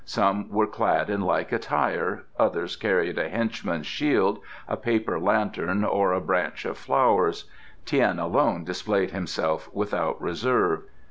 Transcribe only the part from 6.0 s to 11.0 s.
a branch of flowers; Tian alone displayed himself without reserve.